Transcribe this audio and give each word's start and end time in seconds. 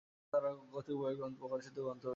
এছাড়া 0.03 0.29
তার 0.33 0.43
আরো 0.45 0.61
কতিপয় 0.73 1.15
প্রকাশিত 1.41 1.75
গ্রন্থ 1.77 2.03
রয়েছে। 2.03 2.09